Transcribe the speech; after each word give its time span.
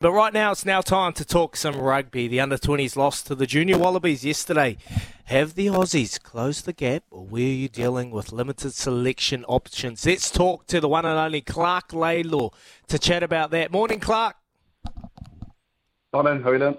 But 0.00 0.12
right 0.12 0.32
now, 0.32 0.50
it's 0.50 0.64
now 0.64 0.80
time 0.80 1.12
to 1.12 1.26
talk 1.26 1.56
some 1.56 1.76
rugby. 1.76 2.26
The 2.26 2.40
under 2.40 2.56
20s 2.56 2.96
lost 2.96 3.26
to 3.26 3.34
the 3.34 3.46
Junior 3.46 3.76
Wallabies 3.76 4.24
yesterday. 4.24 4.78
Have 5.26 5.56
the 5.56 5.66
Aussies 5.66 6.18
closed 6.18 6.64
the 6.64 6.72
gap, 6.72 7.02
or 7.10 7.26
were 7.26 7.40
you 7.40 7.68
dealing 7.68 8.10
with 8.10 8.32
limited 8.32 8.72
selection 8.72 9.44
options? 9.44 10.06
Let's 10.06 10.30
talk 10.30 10.66
to 10.68 10.80
the 10.80 10.88
one 10.88 11.04
and 11.04 11.18
only 11.18 11.42
Clark 11.42 11.92
Laidlaw 11.92 12.48
to 12.88 12.98
chat 12.98 13.22
about 13.22 13.50
that. 13.50 13.72
Morning, 13.72 14.00
Clark. 14.00 14.36
Morning, 16.14 16.42
how 16.42 16.48
are 16.48 16.52
you 16.54 16.58
doing? 16.60 16.78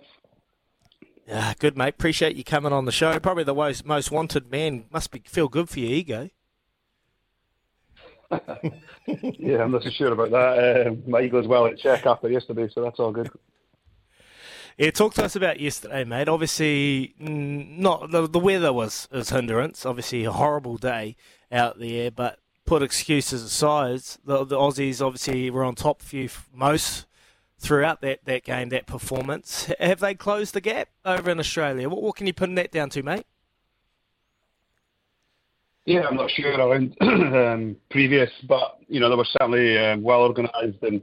Yeah, 1.27 1.53
good, 1.59 1.77
mate. 1.77 1.89
Appreciate 1.89 2.35
you 2.35 2.43
coming 2.43 2.73
on 2.73 2.85
the 2.85 2.91
show. 2.91 3.19
Probably 3.19 3.43
the 3.43 3.53
most, 3.53 3.85
most 3.85 4.09
wanted 4.09 4.49
man. 4.49 4.85
Must 4.91 5.11
be 5.11 5.21
feel 5.27 5.47
good 5.47 5.69
for 5.69 5.79
your 5.79 5.91
ego. 5.91 6.31
yeah, 9.39 9.63
I'm 9.63 9.71
not 9.71 9.83
so 9.83 9.89
sure 9.89 10.13
about 10.13 10.31
that. 10.31 10.87
Uh, 10.87 10.91
my 11.07 11.21
ego's 11.21 11.47
well 11.47 11.65
at 11.65 11.77
check 11.77 12.05
after 12.05 12.29
yesterday, 12.29 12.69
so 12.73 12.81
that's 12.81 12.99
all 12.99 13.11
good. 13.11 13.29
Yeah, 14.77 14.91
talk 14.91 15.13
to 15.15 15.25
us 15.25 15.35
about 15.35 15.59
yesterday, 15.59 16.03
mate. 16.03 16.29
Obviously, 16.29 17.13
not 17.19 18.11
the, 18.11 18.27
the 18.27 18.39
weather 18.39 18.71
was 18.71 19.07
as 19.11 19.29
hindrance. 19.29 19.85
Obviously, 19.85 20.23
a 20.23 20.31
horrible 20.31 20.77
day 20.77 21.17
out 21.51 21.77
there, 21.79 22.09
but 22.09 22.39
put 22.65 22.81
excuses 22.81 23.43
aside, 23.43 24.01
the, 24.23 24.45
the 24.45 24.55
Aussies 24.57 25.05
obviously 25.05 25.49
were 25.49 25.63
on 25.63 25.75
top 25.75 26.01
for 26.01 26.27
most 26.53 27.05
throughout 27.59 28.01
that, 28.01 28.23
that 28.25 28.43
game, 28.43 28.69
that 28.69 28.87
performance. 28.87 29.71
Have 29.79 29.99
they 29.99 30.15
closed 30.15 30.53
the 30.53 30.61
gap 30.61 30.89
over 31.05 31.29
in 31.29 31.39
Australia? 31.39 31.89
What, 31.89 32.01
what 32.01 32.15
can 32.15 32.27
you 32.27 32.33
put 32.33 32.53
that 32.55 32.71
down 32.71 32.89
to, 32.91 33.03
mate? 33.03 33.25
Yeah, 35.85 36.01
I'm 36.01 36.15
not 36.15 36.29
sure 36.29 36.53
around 36.53 36.95
um, 37.01 37.75
previous, 37.89 38.29
but 38.47 38.79
you 38.87 38.99
know 38.99 39.09
they 39.09 39.15
were 39.15 39.25
certainly 39.25 39.77
um, 39.77 40.03
well 40.03 40.21
organised 40.21 40.81
and 40.83 41.01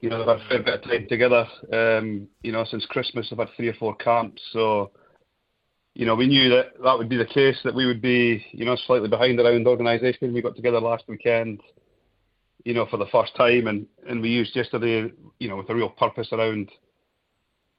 you 0.00 0.08
know 0.08 0.18
they've 0.18 0.38
had 0.38 0.46
a 0.46 0.48
fair 0.48 0.62
bit 0.62 0.74
of 0.74 0.82
time 0.82 1.06
together. 1.08 1.46
Um, 1.72 2.28
you 2.42 2.52
know 2.52 2.64
since 2.64 2.86
Christmas 2.86 3.28
they've 3.28 3.38
had 3.38 3.48
three 3.54 3.68
or 3.68 3.74
four 3.74 3.94
camps, 3.96 4.40
so 4.52 4.92
you 5.94 6.06
know 6.06 6.14
we 6.14 6.26
knew 6.26 6.48
that 6.48 6.82
that 6.82 6.96
would 6.96 7.10
be 7.10 7.18
the 7.18 7.26
case 7.26 7.58
that 7.64 7.74
we 7.74 7.84
would 7.84 8.00
be 8.00 8.44
you 8.52 8.64
know 8.64 8.76
slightly 8.86 9.08
behind 9.08 9.38
around 9.38 9.66
organisation. 9.66 10.32
We 10.32 10.40
got 10.40 10.56
together 10.56 10.80
last 10.80 11.04
weekend, 11.06 11.60
you 12.64 12.72
know 12.72 12.86
for 12.86 12.96
the 12.96 13.06
first 13.12 13.36
time, 13.36 13.66
and 13.66 13.86
and 14.08 14.22
we 14.22 14.30
used 14.30 14.56
yesterday 14.56 15.12
you 15.38 15.48
know 15.48 15.56
with 15.56 15.68
a 15.68 15.74
real 15.74 15.90
purpose 15.90 16.28
around 16.32 16.70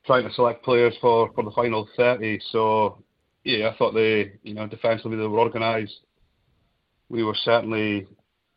trying 0.05 0.27
to 0.27 0.33
select 0.35 0.63
players 0.63 0.93
for 1.01 1.31
for 1.33 1.43
the 1.43 1.51
final 1.51 1.89
thirty. 1.97 2.39
So 2.51 3.03
yeah, 3.43 3.69
I 3.69 3.77
thought 3.77 3.93
they, 3.93 4.33
you 4.43 4.53
know, 4.53 4.67
defensively 4.67 5.17
they 5.17 5.27
were 5.27 5.39
organised. 5.39 5.99
We 7.13 7.23
were 7.23 7.35
certainly, 7.35 8.07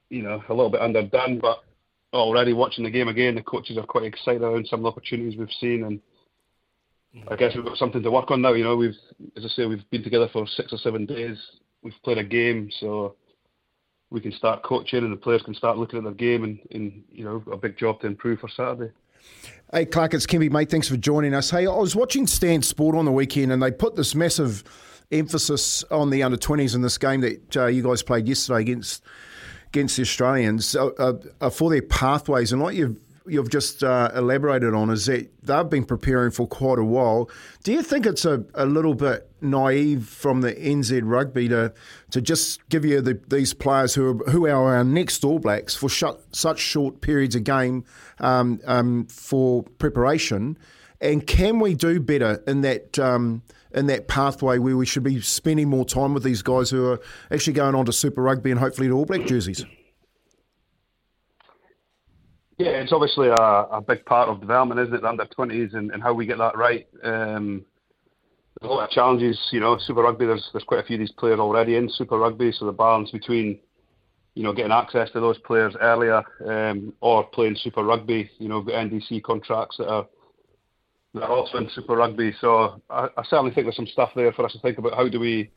you 0.08 0.22
know, 0.22 0.42
a 0.48 0.54
little 0.54 0.70
bit 0.70 0.80
underdone, 0.80 1.40
but 1.40 1.62
already 2.14 2.54
watching 2.54 2.84
the 2.84 2.90
game 2.90 3.06
again, 3.06 3.34
the 3.34 3.42
coaches 3.42 3.76
are 3.76 3.84
quite 3.84 4.04
excited 4.04 4.40
around 4.40 4.66
some 4.66 4.80
of 4.80 4.84
the 4.84 4.88
opportunities 4.88 5.38
we've 5.38 5.52
seen, 5.60 5.84
and 5.84 6.00
I 7.30 7.36
guess 7.36 7.54
we've 7.54 7.66
got 7.66 7.76
something 7.76 8.02
to 8.02 8.10
work 8.10 8.30
on 8.30 8.40
now. 8.40 8.54
You 8.54 8.64
know, 8.64 8.74
we've, 8.74 8.96
as 9.36 9.44
I 9.44 9.48
say, 9.48 9.66
we've 9.66 9.84
been 9.90 10.02
together 10.02 10.30
for 10.32 10.46
six 10.46 10.72
or 10.72 10.78
seven 10.78 11.04
days. 11.04 11.36
We've 11.82 11.92
played 12.02 12.16
a 12.16 12.24
game, 12.24 12.70
so 12.80 13.16
we 14.08 14.22
can 14.22 14.32
start 14.32 14.62
coaching, 14.62 15.04
and 15.04 15.12
the 15.12 15.18
players 15.18 15.42
can 15.42 15.54
start 15.54 15.76
looking 15.76 15.98
at 15.98 16.04
their 16.04 16.14
game, 16.14 16.42
and, 16.42 16.58
and 16.70 17.04
you 17.12 17.24
know, 17.24 17.42
a 17.52 17.58
big 17.58 17.76
job 17.76 18.00
to 18.00 18.06
improve 18.06 18.40
for 18.40 18.48
Saturday. 18.48 18.90
Hey, 19.70 19.84
Clark, 19.84 20.14
it's 20.14 20.24
Kempy, 20.24 20.50
mate. 20.50 20.70
Thanks 20.70 20.88
for 20.88 20.96
joining 20.96 21.34
us. 21.34 21.50
Hey, 21.50 21.66
I 21.66 21.76
was 21.76 21.94
watching 21.94 22.26
Stan 22.26 22.62
Sport 22.62 22.96
on 22.96 23.04
the 23.04 23.12
weekend, 23.12 23.52
and 23.52 23.62
they 23.62 23.70
put 23.70 23.96
this 23.96 24.14
massive 24.14 24.64
emphasis 25.10 25.84
on 25.90 26.10
the 26.10 26.22
under 26.22 26.36
20s 26.36 26.74
in 26.74 26.82
this 26.82 26.98
game 26.98 27.20
that 27.20 27.56
uh, 27.56 27.66
you 27.66 27.82
guys 27.82 28.02
played 28.02 28.26
yesterday 28.26 28.60
against 28.60 29.02
against 29.68 29.96
the 29.96 30.02
Australians 30.02 30.74
uh, 30.74 31.12
uh, 31.40 31.50
for 31.50 31.70
their 31.70 31.82
pathways. 31.82 32.52
And 32.52 32.62
what 32.62 32.74
you've 32.74 32.98
you've 33.28 33.50
just 33.50 33.82
uh, 33.82 34.10
elaborated 34.14 34.72
on 34.74 34.90
is 34.90 35.06
that 35.06 35.28
they've 35.42 35.68
been 35.68 35.84
preparing 35.84 36.30
for 36.30 36.46
quite 36.46 36.78
a 36.78 36.84
while. 36.84 37.28
Do 37.64 37.72
you 37.72 37.82
think 37.82 38.06
it's 38.06 38.24
a, 38.24 38.44
a 38.54 38.66
little 38.66 38.94
bit 38.94 39.28
naive 39.40 40.08
from 40.08 40.40
the 40.40 40.54
NZ 40.54 41.02
Rugby 41.04 41.48
to 41.48 41.72
to 42.10 42.20
just 42.20 42.66
give 42.68 42.84
you 42.84 43.00
the, 43.00 43.20
these 43.28 43.52
players 43.52 43.94
who 43.94 44.10
are, 44.10 44.30
who 44.30 44.46
are 44.46 44.76
our 44.76 44.84
next 44.84 45.24
All 45.24 45.38
Blacks 45.38 45.74
for 45.74 45.88
sh- 45.88 46.04
such 46.32 46.58
short 46.58 47.00
periods 47.00 47.34
of 47.34 47.44
game 47.44 47.84
um, 48.20 48.60
um, 48.66 49.06
for 49.06 49.62
preparation? 49.62 50.56
And 51.00 51.26
can 51.26 51.58
we 51.60 51.74
do 51.74 52.00
better 52.00 52.42
in 52.46 52.62
that 52.62 52.98
um, 52.98 53.42
in 53.76 53.86
that 53.86 54.08
pathway 54.08 54.58
where 54.58 54.76
we 54.76 54.86
should 54.86 55.04
be 55.04 55.20
spending 55.20 55.68
more 55.68 55.84
time 55.84 56.14
with 56.14 56.22
these 56.22 56.42
guys 56.42 56.70
who 56.70 56.86
are 56.86 57.00
actually 57.30 57.52
going 57.52 57.74
on 57.74 57.84
to 57.84 57.92
Super 57.92 58.22
Rugby 58.22 58.50
and 58.50 58.58
hopefully 58.58 58.88
to 58.88 58.94
All 58.94 59.04
Black 59.04 59.26
jerseys? 59.26 59.64
Yeah, 62.58 62.68
it's 62.68 62.92
obviously 62.92 63.28
a, 63.28 63.34
a 63.34 63.82
big 63.86 64.06
part 64.06 64.30
of 64.30 64.40
development, 64.40 64.80
isn't 64.80 64.94
it? 64.94 65.02
The 65.02 65.08
under 65.08 65.26
20s 65.26 65.74
and, 65.74 65.90
and 65.90 66.02
how 66.02 66.14
we 66.14 66.24
get 66.24 66.38
that 66.38 66.56
right. 66.56 66.86
Um, 67.04 67.66
there's 68.58 68.70
a 68.70 68.72
lot 68.72 68.84
of 68.84 68.90
challenges, 68.90 69.38
you 69.52 69.60
know. 69.60 69.76
Super 69.76 70.02
Rugby, 70.02 70.24
there's 70.24 70.48
there's 70.54 70.64
quite 70.64 70.80
a 70.80 70.86
few 70.86 70.96
of 70.96 71.00
these 71.00 71.12
players 71.12 71.38
already 71.38 71.76
in 71.76 71.90
Super 71.90 72.18
Rugby, 72.18 72.52
so 72.52 72.64
the 72.64 72.72
balance 72.72 73.10
between, 73.10 73.58
you 74.34 74.42
know, 74.42 74.54
getting 74.54 74.72
access 74.72 75.10
to 75.10 75.20
those 75.20 75.36
players 75.40 75.76
earlier 75.78 76.22
um, 76.46 76.94
or 77.02 77.24
playing 77.24 77.56
Super 77.56 77.84
Rugby, 77.84 78.30
you 78.38 78.48
know, 78.48 78.62
got 78.62 78.76
NDC 78.76 79.22
contracts 79.22 79.76
that 79.76 79.90
are 79.90 80.06
also 81.24 81.58
in 81.58 81.70
Super 81.74 81.96
Rugby. 81.96 82.34
So 82.40 82.80
I, 82.90 83.08
I 83.16 83.22
certainly 83.24 83.52
think 83.52 83.66
there's 83.66 83.76
some 83.76 83.86
stuff 83.86 84.10
there 84.14 84.32
for 84.32 84.44
us 84.44 84.52
to 84.52 84.58
think 84.60 84.78
about. 84.78 84.94
How 84.94 85.08
do 85.08 85.20
we 85.20 85.50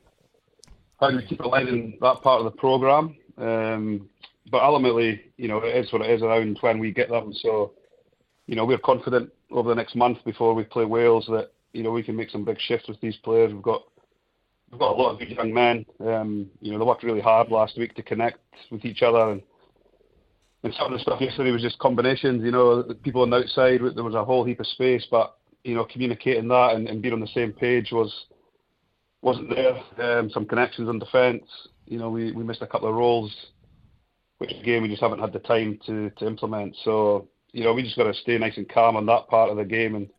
how 1.00 1.12
do 1.12 1.18
we 1.18 1.26
keep 1.26 1.40
alive 1.40 1.68
that 1.68 2.22
part 2.22 2.42
of 2.42 2.46
the 2.46 2.58
program? 2.58 3.16
Um, 3.38 4.10
but 4.52 4.64
ultimately, 4.64 5.22
you 5.38 5.48
know, 5.48 5.60
it 5.60 5.76
is 5.76 5.92
what 5.94 6.02
it 6.02 6.10
is 6.10 6.22
around 6.22 6.58
when 6.62 6.80
we 6.80 6.92
get 6.92 7.10
them. 7.10 7.34
So, 7.42 7.74
you 8.48 8.56
know, 8.56 8.66
we're 8.66 8.78
confident 8.78 9.32
over 9.52 9.70
the 9.70 9.76
next 9.76 9.96
month 9.96 10.18
before 10.26 10.54
we 10.54 10.64
play 10.64 10.86
Wales 10.86 11.26
that 11.28 11.52
you 11.74 11.84
know 11.84 11.92
we 11.92 12.04
can 12.04 12.16
make 12.16 12.30
some 12.30 12.46
big 12.46 12.60
shifts 12.60 12.88
with 12.88 13.00
these 13.02 13.16
players. 13.18 13.54
We've 13.54 13.62
got 13.62 13.84
we've 14.72 14.80
got 14.80 14.92
a 14.92 15.02
lot 15.02 15.14
of 15.14 15.20
good 15.20 15.30
young 15.30 15.54
men. 15.54 15.86
Um, 16.00 16.50
you 16.62 16.72
know, 16.72 16.80
they 16.80 16.86
worked 16.86 17.04
really 17.04 17.22
hard 17.22 17.50
last 17.50 17.78
week 17.78 17.96
to 17.96 18.04
connect 18.04 18.40
with 18.72 18.86
each 18.86 19.02
other 19.02 19.32
and. 19.32 19.42
And 20.62 20.74
some 20.74 20.88
of 20.88 20.92
the 20.92 21.00
stuff 21.00 21.22
yesterday 21.22 21.52
was 21.52 21.62
just 21.62 21.80
combinations, 21.80 22.44
you 22.44 22.52
know, 22.52 22.84
people 23.02 23.22
on 23.22 23.30
the 23.30 23.38
outside, 23.38 23.80
there 23.96 24.04
was 24.04 24.14
a 24.14 24.26
whole 24.26 24.44
heap 24.44 24.60
of 24.60 24.68
space, 24.68 25.08
but, 25.10 25.38
you 25.64 25.76
know, 25.76 25.86
communicating 25.86 26.48
that 26.48 26.76
and, 26.76 26.88
and 26.88 27.02
being 27.02 27.14
on 27.14 27.20
the 27.20 27.28
same 27.28 27.54
page 27.54 27.90
was, 27.92 28.14
wasn't 29.22 29.50
there. 29.50 30.20
Um, 30.20 30.30
some 30.30 30.46
connections 30.46 30.90
on 30.90 31.00
defence, 31.00 31.44
you 31.86 31.98
know, 31.98 32.10
we, 32.10 32.32
we 32.32 32.44
missed 32.44 32.62
a 32.62 32.68
couple 32.68 32.88
of 32.88 32.96
roles 32.96 33.34
which 34.40 34.52
again 34.54 34.82
we 34.82 34.90
just 34.90 35.02
haven't 35.02 35.20
had 35.20 35.32
the 35.32 35.40
time 35.40 35.80
to, 35.86 36.10
to 36.12 36.26
implement. 36.26 36.76
So, 36.84 37.28
you 37.52 37.64
know, 37.64 37.74
we 37.74 37.84
just 37.84 37.98
got 37.98 38.06
to 38.06 38.14
stay 38.14 38.38
nice 38.38 38.58
and 38.58 38.68
calm 38.68 38.96
on 38.96 39.06
that 39.06 39.28
part 39.28 39.52
of 39.52 39.58
the 39.58 39.66
game 39.66 39.96
and 39.96 40.10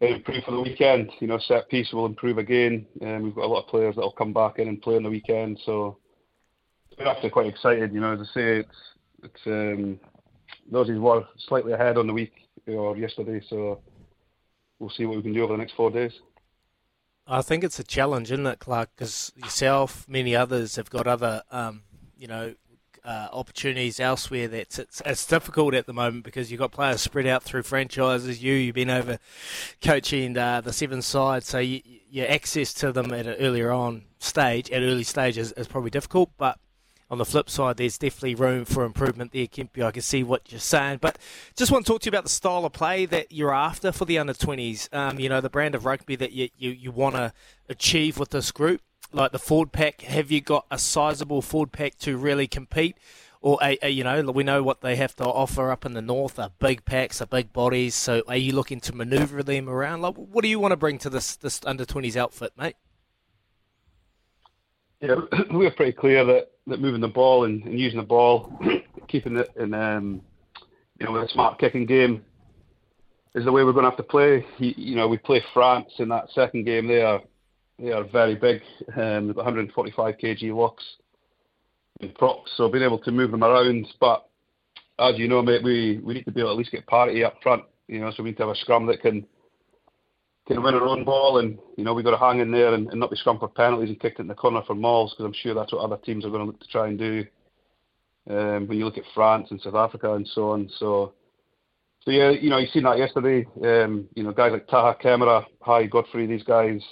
improve 0.00 0.44
for 0.44 0.52
the 0.52 0.60
weekend. 0.60 1.10
You 1.18 1.26
know, 1.26 1.38
set 1.38 1.68
piece 1.68 1.92
will 1.92 2.06
improve 2.06 2.38
again, 2.38 2.86
and 3.00 3.24
we've 3.24 3.34
got 3.34 3.46
a 3.46 3.48
lot 3.48 3.64
of 3.64 3.68
players 3.68 3.96
that 3.96 4.02
will 4.02 4.12
come 4.12 4.32
back 4.32 4.58
in 4.58 4.68
and 4.68 4.80
play 4.80 4.96
on 4.96 5.02
the 5.02 5.10
weekend. 5.10 5.58
So 5.64 5.98
we're 6.98 7.08
actually 7.08 7.30
quite 7.30 7.46
excited. 7.46 7.92
You 7.92 8.00
know, 8.00 8.12
as 8.12 8.20
I 8.20 8.34
say, 8.34 8.58
it's 8.58 8.76
it's 9.22 9.46
um, 9.46 9.98
those 10.70 10.88
were 10.90 11.24
slightly 11.48 11.72
ahead 11.72 11.96
on 11.96 12.06
the 12.06 12.12
week 12.12 12.32
or 12.66 12.96
yesterday, 12.96 13.42
so 13.48 13.80
we'll 14.80 14.90
see 14.90 15.06
what 15.06 15.16
we 15.16 15.22
can 15.22 15.32
do 15.32 15.44
over 15.44 15.52
the 15.52 15.58
next 15.58 15.74
four 15.74 15.90
days. 15.90 16.12
I 17.26 17.42
think 17.42 17.62
it's 17.62 17.78
a 17.78 17.84
challenge, 17.84 18.32
isn't 18.32 18.46
it, 18.46 18.58
Clark? 18.58 18.90
Because 18.96 19.32
yourself, 19.36 20.04
many 20.08 20.34
others 20.34 20.74
have 20.74 20.90
got 20.90 21.06
other, 21.06 21.42
um, 21.52 21.82
you 22.18 22.26
know, 22.26 22.54
uh, 23.04 23.28
opportunities 23.32 24.00
elsewhere. 24.00 24.48
That's 24.48 24.78
it's, 24.78 25.00
it's 25.06 25.26
difficult 25.26 25.74
at 25.74 25.86
the 25.86 25.92
moment 25.92 26.24
because 26.24 26.50
you've 26.50 26.58
got 26.58 26.72
players 26.72 27.00
spread 27.00 27.26
out 27.26 27.42
through 27.42 27.62
franchises. 27.62 28.42
You 28.42 28.54
you've 28.54 28.74
been 28.74 28.90
over 28.90 29.18
coaching 29.80 30.36
uh, 30.36 30.60
the 30.60 30.72
seven 30.72 31.02
sides, 31.02 31.46
so 31.46 31.58
you, 31.58 31.82
your 32.10 32.28
access 32.28 32.74
to 32.74 32.92
them 32.92 33.12
at 33.12 33.26
an 33.26 33.36
earlier 33.38 33.70
on 33.70 34.02
stage, 34.18 34.70
at 34.70 34.82
early 34.82 35.04
stages, 35.04 35.52
is 35.52 35.68
probably 35.68 35.90
difficult. 35.90 36.30
But 36.36 36.58
on 37.10 37.18
the 37.18 37.24
flip 37.24 37.50
side, 37.50 37.76
there's 37.76 37.98
definitely 37.98 38.36
room 38.36 38.64
for 38.64 38.84
improvement 38.84 39.32
there, 39.32 39.46
Kempy. 39.46 39.82
I 39.82 39.90
can 39.90 40.02
see 40.02 40.22
what 40.22 40.52
you're 40.52 40.60
saying, 40.60 40.98
but 41.00 41.18
just 41.56 41.72
want 41.72 41.84
to 41.84 41.92
talk 41.92 42.02
to 42.02 42.06
you 42.06 42.10
about 42.10 42.22
the 42.22 42.30
style 42.30 42.64
of 42.64 42.72
play 42.72 43.04
that 43.06 43.32
you're 43.32 43.54
after 43.54 43.90
for 43.90 44.04
the 44.04 44.18
under 44.18 44.32
20s. 44.32 44.92
Um, 44.94 45.18
you 45.18 45.28
know, 45.28 45.40
the 45.40 45.50
brand 45.50 45.74
of 45.74 45.84
rugby 45.84 46.14
that 46.16 46.32
you, 46.32 46.50
you, 46.56 46.70
you 46.70 46.92
want 46.92 47.16
to 47.16 47.32
achieve 47.68 48.18
with 48.18 48.30
this 48.30 48.52
group 48.52 48.80
like 49.12 49.32
the 49.32 49.38
forward 49.38 49.72
pack? 49.72 50.02
Have 50.02 50.30
you 50.30 50.40
got 50.40 50.66
a 50.70 50.78
sizable 50.78 51.42
forward 51.42 51.72
pack 51.72 51.98
to 51.98 52.16
really 52.16 52.46
compete? 52.46 52.96
Or, 53.42 53.58
a, 53.62 53.78
a, 53.82 53.88
you 53.88 54.04
know, 54.04 54.20
we 54.30 54.44
know 54.44 54.62
what 54.62 54.82
they 54.82 54.96
have 54.96 55.16
to 55.16 55.24
offer 55.24 55.70
up 55.70 55.86
in 55.86 55.94
the 55.94 56.02
north 56.02 56.38
are 56.38 56.50
big 56.58 56.84
packs, 56.84 57.22
are 57.22 57.26
big 57.26 57.54
bodies. 57.54 57.94
So, 57.94 58.22
are 58.28 58.36
you 58.36 58.52
looking 58.52 58.80
to 58.80 58.94
manoeuvre 58.94 59.42
them 59.42 59.66
around? 59.66 60.02
Like, 60.02 60.16
what 60.16 60.42
do 60.42 60.48
you 60.48 60.60
want 60.60 60.72
to 60.72 60.76
bring 60.76 60.98
to 60.98 61.10
this 61.10 61.36
this 61.36 61.58
under 61.64 61.86
twenties 61.86 62.18
outfit, 62.18 62.52
mate? 62.58 62.76
Yeah, 65.00 65.14
we're 65.50 65.70
pretty 65.70 65.92
clear 65.92 66.24
that, 66.24 66.50
that 66.66 66.80
moving 66.80 67.00
the 67.00 67.08
ball 67.08 67.44
and, 67.44 67.64
and 67.64 67.78
using 67.78 68.00
the 68.00 68.06
ball, 68.06 68.52
keeping 69.08 69.36
it 69.36 69.50
in, 69.56 69.72
um, 69.74 70.20
you 70.98 71.06
know, 71.06 71.12
with 71.12 71.24
a 71.24 71.28
smart 71.28 71.58
kicking 71.58 71.86
game, 71.86 72.24
is 73.34 73.44
the 73.44 73.52
way 73.52 73.64
we're 73.64 73.72
going 73.72 73.84
to 73.84 73.90
have 73.90 73.96
to 73.96 74.02
play. 74.02 74.44
You, 74.58 74.74
you 74.76 74.96
know, 74.96 75.08
we 75.08 75.16
play 75.16 75.42
France 75.54 75.90
in 75.98 76.08
that 76.10 76.30
second 76.34 76.64
game. 76.64 76.86
They 76.86 77.02
are 77.02 77.22
they 77.78 77.92
are 77.92 78.04
very 78.04 78.34
big. 78.34 78.60
Um, 78.94 79.26
they've 79.26 79.36
got 79.36 79.46
145 79.46 80.16
kg 80.18 80.54
locks 80.54 80.84
and 82.00 82.14
props, 82.14 82.50
so 82.56 82.68
being 82.68 82.84
able 82.84 82.98
to 82.98 83.10
move 83.10 83.30
them 83.30 83.42
around. 83.42 83.86
But 84.00 84.28
as 84.98 85.18
you 85.18 85.28
know, 85.28 85.40
mate, 85.40 85.64
we, 85.64 85.98
we 86.04 86.12
need 86.12 86.24
to 86.24 86.30
be 86.30 86.40
able 86.40 86.50
to 86.50 86.52
at 86.52 86.58
least 86.58 86.72
get 86.72 86.86
parity 86.86 87.24
up 87.24 87.36
front. 87.42 87.62
You 87.88 88.00
know, 88.00 88.10
so 88.10 88.22
we 88.22 88.30
need 88.30 88.36
to 88.36 88.42
have 88.42 88.54
a 88.54 88.58
scrum 88.58 88.86
that 88.86 89.00
can 89.00 89.26
can 90.50 90.62
win 90.62 90.74
our 90.74 90.82
own 90.82 91.04
ball, 91.04 91.38
and 91.38 91.58
you 91.76 91.84
know 91.84 91.94
we've 91.94 92.04
got 92.04 92.10
to 92.10 92.16
hang 92.16 92.40
in 92.40 92.50
there 92.50 92.74
and, 92.74 92.88
and 92.88 92.98
not 92.98 93.10
be 93.10 93.16
scrum 93.16 93.38
for 93.38 93.48
penalties 93.48 93.88
and 93.88 94.00
kicked 94.00 94.18
it 94.18 94.22
in 94.22 94.28
the 94.28 94.34
corner 94.34 94.62
for 94.66 94.74
mauls 94.74 95.12
because 95.12 95.26
I'm 95.26 95.32
sure 95.32 95.54
that's 95.54 95.72
what 95.72 95.82
other 95.82 95.96
teams 95.96 96.24
are 96.24 96.30
going 96.30 96.40
to 96.40 96.46
look 96.46 96.60
to 96.60 96.66
try 96.66 96.88
and 96.88 96.98
do. 96.98 97.24
Um, 98.28 98.66
when 98.68 98.78
you 98.78 98.84
look 98.84 98.98
at 98.98 99.04
France 99.14 99.48
and 99.50 99.60
South 99.60 99.74
Africa 99.74 100.14
and 100.14 100.28
so 100.34 100.50
on, 100.50 100.68
so 100.78 101.14
so 102.02 102.10
yeah, 102.10 102.30
you 102.30 102.50
know 102.50 102.58
you've 102.58 102.70
seen 102.70 102.82
that 102.82 102.98
yesterday. 102.98 103.46
Um, 103.64 104.08
you 104.14 104.22
know 104.22 104.32
guys 104.32 104.52
like 104.52 104.66
Taha 104.66 104.98
Kemara, 105.02 105.44
Harry 105.64 105.86
Godfrey, 105.86 106.26
these 106.26 106.44
guys, 106.44 106.82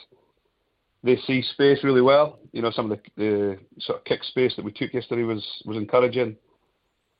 they 1.02 1.16
see 1.26 1.42
space 1.42 1.78
really 1.82 2.02
well. 2.02 2.38
You 2.52 2.62
know 2.62 2.70
some 2.70 2.90
of 2.90 2.98
the, 2.98 3.22
the 3.22 3.58
sort 3.80 3.98
of 3.98 4.04
kick 4.04 4.22
space 4.24 4.54
that 4.56 4.64
we 4.64 4.72
took 4.72 4.94
yesterday 4.94 5.24
was 5.24 5.44
was 5.64 5.76
encouraging. 5.76 6.36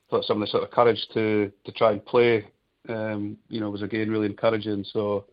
Thought 0.08 0.24
some 0.24 0.40
of 0.40 0.46
the 0.46 0.50
sort 0.50 0.62
of 0.62 0.70
courage 0.70 1.04
to 1.14 1.52
to 1.64 1.72
try 1.72 1.92
and 1.92 2.04
play, 2.04 2.46
um, 2.88 3.36
you 3.48 3.60
know, 3.60 3.70
was 3.70 3.82
again 3.82 4.10
really 4.10 4.26
encouraging. 4.26 4.84
So 4.92 5.26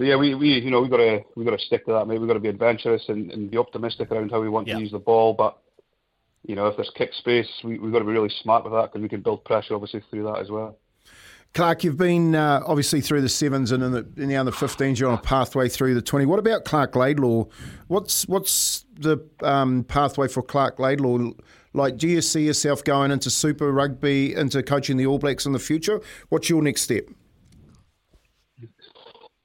so 0.00 0.06
yeah, 0.06 0.16
we, 0.16 0.34
we 0.34 0.54
you 0.54 0.70
know 0.70 0.80
we've 0.80 0.90
got 0.90 0.96
to 0.96 1.20
we've 1.36 1.46
got 1.46 1.58
to 1.58 1.62
stick 1.62 1.84
to 1.84 1.92
that. 1.92 2.06
Maybe 2.06 2.20
we've 2.20 2.28
got 2.28 2.34
to 2.34 2.40
be 2.40 2.48
adventurous 2.48 3.02
and, 3.08 3.30
and 3.30 3.50
be 3.50 3.58
optimistic 3.58 4.10
around 4.10 4.30
how 4.30 4.40
we 4.40 4.48
want 4.48 4.66
yeah. 4.66 4.76
to 4.76 4.80
use 4.80 4.92
the 4.92 4.98
ball. 4.98 5.34
But 5.34 5.58
you 6.42 6.54
know, 6.54 6.68
if 6.68 6.76
there's 6.76 6.90
kick 6.96 7.12
space, 7.12 7.46
we, 7.62 7.78
we've 7.78 7.92
got 7.92 7.98
to 7.98 8.06
be 8.06 8.12
really 8.12 8.32
smart 8.42 8.64
with 8.64 8.72
that 8.72 8.84
because 8.84 9.02
we 9.02 9.10
can 9.10 9.20
build 9.20 9.44
pressure 9.44 9.74
obviously 9.74 10.02
through 10.08 10.22
that 10.22 10.38
as 10.38 10.48
well. 10.48 10.78
Clark, 11.52 11.84
you've 11.84 11.98
been 11.98 12.34
uh, 12.34 12.62
obviously 12.66 13.02
through 13.02 13.20
the 13.20 13.28
sevens 13.28 13.72
and 13.72 13.82
in 13.82 13.92
the 13.92 14.08
in 14.16 14.30
the 14.30 14.38
under 14.38 14.52
15s. 14.52 14.98
You're 14.98 15.10
on 15.10 15.18
a 15.18 15.20
pathway 15.20 15.68
through 15.68 15.92
the 15.92 16.00
20. 16.00 16.24
What 16.24 16.38
about 16.38 16.64
Clark 16.64 16.96
Laidlaw? 16.96 17.44
What's 17.88 18.26
what's 18.26 18.86
the 18.98 19.18
um, 19.42 19.84
pathway 19.84 20.28
for 20.28 20.42
Clark 20.42 20.78
Laidlaw? 20.78 21.32
Like, 21.74 21.98
do 21.98 22.08
you 22.08 22.22
see 22.22 22.46
yourself 22.46 22.82
going 22.84 23.10
into 23.10 23.28
Super 23.28 23.70
Rugby, 23.70 24.34
into 24.34 24.62
coaching 24.62 24.96
the 24.96 25.04
All 25.04 25.18
Blacks 25.18 25.44
in 25.44 25.52
the 25.52 25.58
future? 25.58 26.00
What's 26.30 26.48
your 26.48 26.62
next 26.62 26.82
step? 26.84 27.04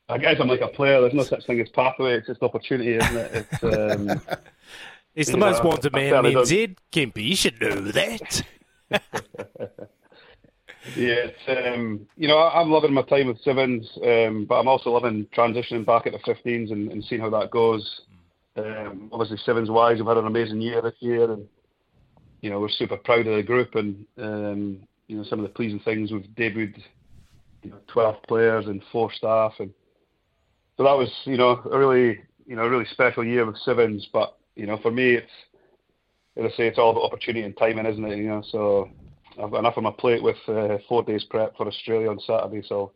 I 0.08 0.18
guess 0.18 0.38
I'm 0.40 0.48
like 0.48 0.62
a 0.62 0.68
player. 0.68 1.02
There's 1.02 1.14
no 1.14 1.24
such 1.24 1.46
thing 1.46 1.60
as 1.60 1.70
pathway. 1.70 2.18
It's 2.18 2.28
just 2.28 2.44
opportunity, 2.44 2.96
isn't 2.96 3.18
it? 3.18 3.48
It's, 3.52 3.64
um, 3.64 4.22
He's 5.16 5.28
the 5.28 5.38
most 5.38 5.64
wanted 5.64 5.94
man 5.94 6.26
in 6.26 6.34
NZ. 6.34 6.76
Kempy, 6.92 7.30
you 7.30 7.36
should 7.36 7.60
know 7.62 7.80
that. 7.92 8.44
yeah, 10.96 11.30
it's, 11.30 11.40
um, 11.48 12.06
you 12.18 12.28
know, 12.28 12.38
I'm 12.38 12.70
loving 12.70 12.94
my 12.94 13.02
time 13.04 13.28
with 13.28 13.42
sevens, 13.42 13.90
um, 14.04 14.46
but 14.46 14.60
I'm 14.60 14.68
also 14.68 14.92
loving 14.92 15.26
transitioning 15.36 15.86
back 15.86 16.06
at 16.06 16.14
the 16.14 16.20
15s 16.20 16.72
and, 16.72 16.92
and 16.92 17.04
seeing 17.06 17.22
how 17.22 17.30
that 17.30 17.50
goes. 17.50 18.02
Um, 18.58 19.10
obviously, 19.12 19.38
sevens 19.38 19.72
wise, 19.72 19.98
we've 19.98 20.08
had 20.08 20.18
an 20.18 20.28
amazing 20.28 20.62
year 20.62 20.82
this 20.82 20.96
year, 21.00 21.32
and 21.32 21.48
you 22.42 22.50
know, 22.50 22.60
we're 22.60 22.70
super 22.70 22.98
proud 22.98 23.26
of 23.26 23.36
the 23.36 23.44
group 23.44 23.76
and 23.76 24.06
um, 24.18 24.80
you 25.08 25.18
know 25.18 25.24
some 25.24 25.40
of 25.40 25.44
the 25.44 25.54
pleasing 25.54 25.80
things. 25.80 26.12
We've 26.12 26.28
debuted, 26.38 26.82
you 27.64 27.72
know, 27.72 27.78
12 27.88 28.16
players 28.28 28.68
and 28.68 28.84
four 28.92 29.12
staff 29.12 29.54
and 29.60 29.74
so 30.78 30.84
that 30.84 30.98
was 30.98 31.10
you 31.26 31.38
know 31.38 31.62
a 31.72 31.78
really 31.78 32.22
you 32.46 32.56
know 32.56 32.64
a 32.64 32.70
really 32.70 32.86
special 32.86 33.24
year 33.24 33.46
with 33.46 33.58
sevens. 33.60 34.08
But 34.12 34.36
you 34.56 34.66
know 34.66 34.78
for 34.78 34.92
me 34.92 35.16
it's 35.16 35.32
as 36.38 36.52
I 36.52 36.58
say 36.58 36.68
it's 36.68 36.80
all 36.80 36.92
about 36.92 37.04
opportunity 37.04 37.46
and 37.46 37.56
timing, 37.58 37.86
isn't 37.86 38.06
it? 38.06 38.18
You 38.18 38.28
know 38.28 38.44
so 38.50 38.90
I've 39.42 39.52
got 39.52 39.60
enough 39.60 39.78
on 39.78 39.84
my 39.84 39.92
plate 39.92 40.24
with 40.24 40.38
uh, 40.48 40.78
four 40.88 41.04
days 41.04 41.24
prep 41.24 41.58
for 41.58 41.68
Australia 41.68 42.10
on 42.10 42.20
Saturday, 42.20 42.66
so 42.68 42.92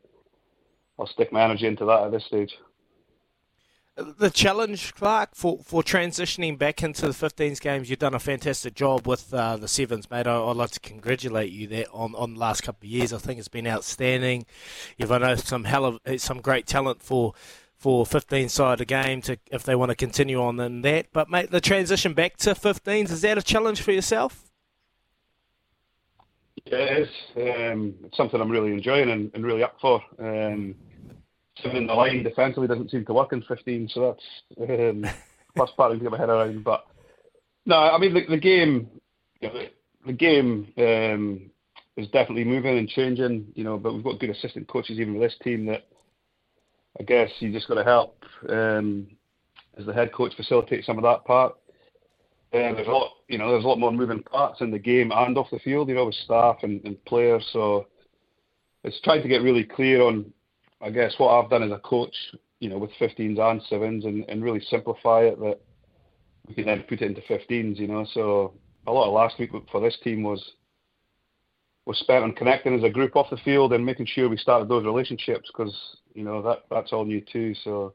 I'll 0.98 1.08
stick 1.08 1.32
my 1.32 1.44
energy 1.44 1.68
into 1.68 1.86
that 1.86 2.04
at 2.04 2.12
this 2.12 2.26
stage. 2.26 2.56
The 3.98 4.30
challenge, 4.30 4.94
Clark, 4.96 5.32
for, 5.34 5.60
for 5.60 5.84
transitioning 5.84 6.58
back 6.58 6.84
into 6.84 7.02
the 7.02 7.14
15s 7.14 7.60
games, 7.60 7.90
you've 7.90 8.00
done 8.00 8.14
a 8.14 8.20
fantastic 8.20 8.74
job 8.74 9.06
with 9.06 9.34
uh, 9.34 9.58
the 9.58 9.68
sevens, 9.68 10.10
mate. 10.10 10.26
I, 10.26 10.40
would 10.40 10.56
like 10.56 10.72
to 10.72 10.80
congratulate 10.80 11.52
you 11.52 11.68
there 11.68 11.86
on, 11.92 12.16
on 12.16 12.36
the 12.36 12.40
last 12.40 12.62
couple 12.62 12.88
of 12.88 12.92
years. 12.92 13.12
I 13.12 13.18
think 13.18 13.40
it's 13.40 13.50
been 13.50 13.68
outstanding. 13.68 14.46
You've 14.98 15.12
unearthed 15.12 15.48
some 15.48 15.66
hell 15.66 15.86
of 15.86 16.22
some 16.22 16.40
great 16.40 16.66
talent 16.66 17.02
for 17.02 17.34
for 17.80 18.06
15 18.06 18.50
side 18.50 18.82
a 18.82 18.86
game 18.86 19.22
to 19.22 19.40
if 19.52 19.64
they 19.64 19.74
want 19.74 19.90
to 19.90 19.96
continue 19.96 20.42
on 20.42 20.60
in 20.60 20.82
that. 20.82 21.08
But 21.14 21.30
mate, 21.30 21.50
the 21.50 21.62
transition 21.62 22.14
back 22.14 22.36
to 22.38 22.52
15s 22.52 23.10
is 23.10 23.22
that 23.22 23.38
a 23.38 23.42
challenge 23.42 23.82
for 23.82 23.94
yourself? 23.94 24.44
Yeah, 26.66 26.78
it 26.78 27.02
is. 27.04 27.10
Um, 27.38 27.96
it's 28.04 28.18
something 28.18 28.40
I'm 28.40 28.52
really 28.52 28.74
enjoying 28.74 29.10
and, 29.10 29.32
and 29.34 29.46
really 29.46 29.64
up 29.64 29.78
for. 29.82 30.02
Um, 30.20 30.76
in 31.64 31.88
the 31.88 31.94
line 31.94 32.24
defensively 32.24 32.68
doesn't 32.68 32.92
seem 32.92 33.06
to 33.06 33.14
work 33.14 33.34
in 33.34 33.42
15, 33.42 33.90
so 33.94 34.18
that's 34.58 34.70
um, 34.70 35.06
first 35.58 35.76
part 35.76 35.92
to 35.94 36.00
get 36.00 36.12
my 36.12 36.18
head 36.18 36.30
around. 36.30 36.64
But 36.64 36.86
no, 37.66 37.78
I 37.78 37.98
mean 37.98 38.14
the, 38.14 38.26
the 38.30 38.38
game, 38.38 38.90
you 39.42 39.48
know, 39.48 39.54
the, 39.54 39.70
the, 40.06 40.14
game 40.14 40.72
um, 40.78 41.50
is 41.98 42.08
definitely 42.10 42.46
moving 42.46 42.78
and 42.78 42.90
changing. 42.90 43.48
You 43.56 43.64
know, 43.64 43.78
but 43.78 43.94
we've 43.94 44.04
got 44.04 44.20
good 44.20 44.30
assistant 44.30 44.68
coaches 44.68 45.00
even 45.00 45.16
with 45.16 45.30
this 45.30 45.38
team 45.44 45.66
that 45.66 45.88
I 47.00 47.04
guess 47.04 47.30
you 47.40 47.52
just 47.52 47.68
got 47.68 47.76
to 47.76 47.84
help 47.84 48.24
um, 48.50 49.08
as 49.78 49.86
the 49.86 49.94
head 49.94 50.14
coach 50.14 50.34
facilitate 50.36 50.86
some 50.86 50.98
of 50.98 51.04
that 51.04 51.26
part. 51.26 51.54
Um, 52.52 52.76
there's 52.76 52.88
a 52.88 52.92
lot, 52.92 53.12
you 53.28 53.38
know, 53.38 53.52
there's 53.52 53.64
a 53.64 53.68
lot 53.68 53.80
more 53.80 53.92
moving 53.92 54.24
parts 54.24 54.62
in 54.62 54.72
the 54.72 54.80
game 54.80 55.12
and 55.14 55.38
off 55.38 55.52
the 55.52 55.60
field, 55.60 55.88
you 55.90 55.96
know, 55.96 56.06
with 56.06 56.16
staff 56.16 56.58
and, 56.64 56.84
and 56.84 57.04
players. 57.06 57.48
So 57.54 57.88
it's 58.84 59.00
trying 59.02 59.22
to 59.22 59.28
get 59.28 59.44
really 59.44 59.64
clear 59.64 60.02
on, 60.02 60.34
I 60.82 60.90
guess, 60.90 61.14
what 61.18 61.32
I've 61.32 61.50
done 61.50 61.64
as 61.64 61.72
a 61.72 61.80
coach, 61.80 62.16
you 62.60 62.70
know, 62.70 62.80
with 62.80 62.92
15s 63.00 63.40
and 63.40 63.62
sevens, 63.70 64.06
and, 64.06 64.26
and 64.28 64.44
really 64.44 64.62
simplify 64.70 65.22
it 65.22 65.40
that 65.40 65.60
we 66.48 66.56
can 66.56 66.66
then 66.66 66.84
put 66.90 67.02
it 67.02 67.06
into 67.06 67.22
15s, 67.22 67.78
you 67.78 67.88
know. 67.88 68.06
So 68.14 68.56
a 68.88 68.92
lot 68.92 69.08
of 69.08 69.14
last 69.14 69.38
week 69.38 69.52
for 69.72 69.80
this 69.80 69.98
team 70.04 70.24
was 70.24 70.44
was 71.86 71.98
spent 72.00 72.24
on 72.24 72.34
connecting 72.34 72.76
as 72.76 72.84
a 72.84 72.90
group 72.90 73.16
off 73.16 73.30
the 73.32 73.38
field 73.38 73.74
and 73.74 73.84
making 73.84 74.06
sure 74.06 74.30
we 74.30 74.38
started 74.38 74.70
those 74.70 74.86
relationships 74.86 75.50
because 75.52 75.74
you 76.20 76.26
know 76.26 76.42
that 76.42 76.66
that's 76.70 76.92
all 76.92 77.06
new 77.06 77.22
too. 77.22 77.56
So, 77.64 77.94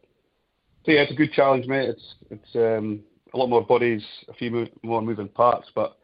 so 0.86 0.92
yeah, 0.92 1.02
it's 1.02 1.12
a 1.12 1.14
good 1.14 1.34
challenge, 1.34 1.66
mate. 1.66 1.90
It's 1.90 2.14
it's 2.30 2.56
um, 2.56 3.00
a 3.34 3.36
lot 3.36 3.50
more 3.50 3.62
bodies, 3.62 4.02
a 4.28 4.32
few 4.32 4.66
more 4.82 5.02
moving 5.02 5.28
parts, 5.28 5.68
but 5.74 5.98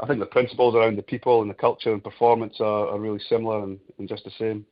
I 0.00 0.06
think 0.06 0.20
the 0.20 0.26
principles 0.26 0.74
around 0.74 0.96
the 0.96 1.02
people 1.02 1.42
and 1.42 1.50
the 1.50 1.54
culture 1.54 1.92
and 1.92 2.02
performance 2.02 2.54
are, 2.60 2.88
are 2.88 2.98
really 2.98 3.20
similar 3.28 3.62
and, 3.62 3.78
and, 3.98 4.08
just 4.08 4.24
the 4.24 4.32
same. 4.38 4.64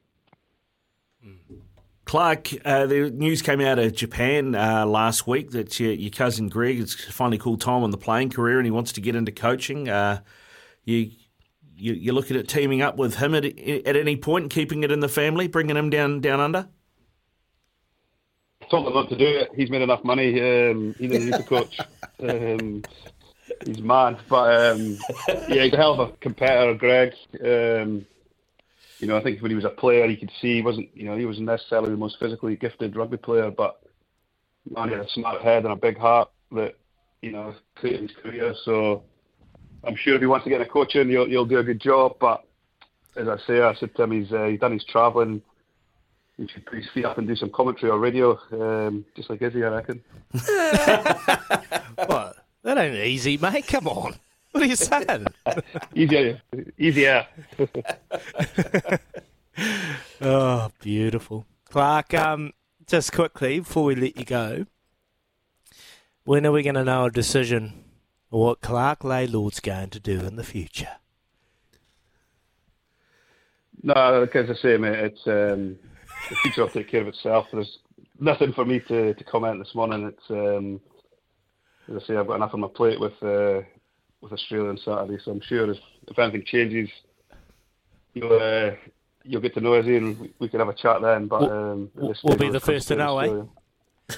Clark, 2.06 2.48
uh, 2.64 2.86
the 2.86 3.10
news 3.10 3.42
came 3.42 3.60
out 3.60 3.78
of 3.78 3.94
Japan 3.94 4.54
uh, 4.54 4.86
last 4.86 5.26
week 5.26 5.50
that 5.50 5.78
your, 5.78 5.92
your, 5.92 6.10
cousin 6.10 6.48
Greg 6.48 6.78
has 6.78 6.94
finally 6.94 7.38
called 7.38 7.60
time 7.60 7.84
on 7.84 7.90
the 7.90 7.98
playing 7.98 8.30
career 8.30 8.58
and 8.58 8.66
he 8.66 8.72
wants 8.72 8.92
to 8.92 9.00
get 9.00 9.14
into 9.14 9.30
coaching. 9.30 9.88
Uh, 9.88 10.20
you 10.84 11.10
you, 11.76 11.92
you're 11.94 12.14
looking 12.14 12.36
at 12.36 12.48
teaming 12.48 12.82
up 12.82 12.96
with 12.96 13.16
him 13.16 13.34
at, 13.34 13.44
at 13.44 13.96
any 13.96 14.16
point, 14.16 14.50
keeping 14.50 14.82
it 14.82 14.92
in 14.92 15.00
the 15.00 15.08
family, 15.08 15.48
bringing 15.48 15.76
him 15.76 15.90
down 15.90 16.20
down 16.20 16.40
under. 16.40 16.68
Told 18.70 18.86
him 18.86 18.94
not 18.94 19.08
to 19.10 19.16
do 19.16 19.26
it. 19.26 19.50
He's 19.54 19.70
made 19.70 19.82
enough 19.82 20.04
money. 20.04 20.40
Um, 20.40 20.94
he 20.98 21.06
doesn't 21.08 21.30
need 21.30 21.36
to 21.36 21.42
coach. 21.42 21.78
Um, 22.20 22.84
he's 23.66 23.80
mad, 23.80 24.16
but 24.28 24.72
um, 24.72 24.96
yeah, 25.48 25.64
he's 25.64 25.72
a 25.72 25.76
hell 25.76 26.00
of 26.00 26.10
a 26.10 26.12
competitor, 26.18 26.74
Greg. 26.74 27.12
Um, 27.34 28.06
you 29.00 29.08
know, 29.08 29.16
I 29.16 29.22
think 29.24 29.42
when 29.42 29.50
he 29.50 29.56
was 29.56 29.64
a 29.64 29.70
player, 29.70 30.06
you 30.06 30.16
could 30.16 30.30
see 30.40 30.54
he 30.54 30.62
wasn't, 30.62 30.88
you 30.94 31.04
know, 31.04 31.16
he 31.16 31.26
wasn't 31.26 31.46
necessarily 31.46 31.90
the 31.90 31.96
most 31.96 32.20
physically 32.20 32.54
gifted 32.54 32.94
rugby 32.94 33.16
player, 33.16 33.50
but 33.50 33.82
man, 34.70 34.88
he 34.88 34.94
had 34.94 35.04
a 35.04 35.10
smart 35.10 35.42
head 35.42 35.64
and 35.64 35.72
a 35.72 35.76
big 35.76 35.98
heart 35.98 36.30
that, 36.52 36.76
you 37.22 37.32
know, 37.32 37.54
created 37.74 38.02
his 38.02 38.16
career. 38.22 38.54
So 38.64 39.02
I'm 39.84 39.96
sure 39.96 40.14
if 40.14 40.20
he 40.20 40.26
wants 40.26 40.44
to 40.44 40.50
get 40.50 40.60
a 40.60 40.66
coach 40.66 40.94
in, 40.94 41.08
you'll, 41.08 41.28
you'll 41.28 41.46
do 41.46 41.58
a 41.58 41.64
good 41.64 41.80
job. 41.80 42.16
But 42.20 42.44
as 43.16 43.28
I 43.28 43.36
say, 43.46 43.60
I 43.60 43.74
said 43.74 43.94
to 43.96 44.02
him, 44.04 44.12
he's, 44.12 44.32
uh, 44.32 44.44
he's 44.44 44.60
done 44.60 44.72
his 44.72 44.84
travelling. 44.84 45.42
He 46.36 46.48
should 46.48 46.64
put 46.64 46.78
his 46.78 46.88
feet 46.94 47.04
up 47.04 47.18
and 47.18 47.26
do 47.28 47.36
some 47.36 47.50
commentary 47.50 47.90
or 47.90 47.98
radio, 47.98 48.38
um, 48.52 49.04
just 49.16 49.28
like 49.28 49.42
Izzy, 49.42 49.64
I 49.64 49.68
reckon. 49.68 50.02
what? 52.06 52.36
That 52.62 52.78
ain't 52.78 52.94
easy, 52.94 53.36
mate. 53.36 53.66
Come 53.66 53.88
on. 53.88 54.14
What 54.52 54.62
are 54.62 54.66
you 54.66 54.76
saying? 54.76 55.26
easier. 55.94 56.40
Easier. 56.78 57.26
oh, 60.20 60.70
beautiful. 60.80 61.46
Clark, 61.64 62.14
um, 62.14 62.52
just 62.86 63.12
quickly, 63.12 63.60
before 63.60 63.84
we 63.84 63.94
let 63.94 64.16
you 64.16 64.24
go, 64.24 64.66
when 66.24 66.46
are 66.46 66.52
we 66.52 66.62
going 66.62 66.74
to 66.76 66.84
know 66.84 67.06
a 67.06 67.10
decision 67.10 67.81
what 68.32 68.62
Clark 68.62 69.04
Laidlaw's 69.04 69.60
going 69.60 69.90
to 69.90 70.00
do 70.00 70.20
in 70.20 70.36
the 70.36 70.44
future. 70.44 70.88
No, 73.82 73.92
as 74.22 74.50
I 74.50 74.54
say, 74.54 74.76
mate, 74.78 74.98
it's 74.98 75.26
um, 75.26 75.76
the 76.30 76.36
future 76.36 76.62
will 76.62 76.68
take 76.70 76.88
care 76.88 77.02
of 77.02 77.08
itself. 77.08 77.46
There's 77.52 77.78
nothing 78.18 78.52
for 78.52 78.64
me 78.64 78.80
to, 78.88 79.12
to 79.12 79.24
comment 79.24 79.58
this 79.58 79.74
morning. 79.74 80.06
It's 80.06 80.30
um, 80.30 80.80
as 81.88 82.02
I 82.02 82.06
say, 82.06 82.16
I've 82.16 82.26
got 82.26 82.36
enough 82.36 82.54
on 82.54 82.60
my 82.60 82.68
plate 82.68 83.00
with 83.00 83.22
uh, 83.22 83.60
with 84.22 84.32
Australia 84.32 84.70
on 84.70 84.78
Saturday, 84.78 85.18
so 85.22 85.32
I'm 85.32 85.40
sure 85.42 85.70
if, 85.70 85.78
if 86.08 86.18
anything 86.18 86.44
changes, 86.46 86.88
you'll 88.14 88.38
uh, 88.40 88.70
you'll 89.24 89.42
get 89.42 89.52
to 89.54 89.60
know 89.60 89.74
us 89.74 89.84
and 89.84 90.18
we, 90.18 90.32
we 90.38 90.48
can 90.48 90.60
have 90.60 90.68
a 90.68 90.74
chat 90.74 91.02
then. 91.02 91.26
But 91.26 91.50
um, 91.50 91.90
we'll, 91.94 92.14
we'll 92.24 92.38
be 92.38 92.50
the 92.50 92.60
first 92.60 92.88
to 92.88 92.96
know, 92.96 93.18
eh? 93.18 93.42